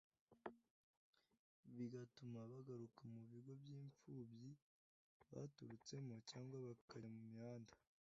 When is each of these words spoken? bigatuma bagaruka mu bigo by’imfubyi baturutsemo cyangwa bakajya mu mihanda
bigatuma 1.75 2.39
bagaruka 2.51 3.01
mu 3.13 3.21
bigo 3.31 3.51
by’imfubyi 3.61 4.49
baturutsemo 5.33 6.15
cyangwa 6.29 6.55
bakajya 6.67 7.09
mu 7.17 7.23
mihanda 7.33 7.75